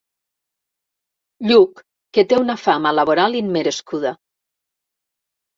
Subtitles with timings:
[1.51, 1.83] Lluc
[2.19, 4.15] que té una fama laboral immerescuda.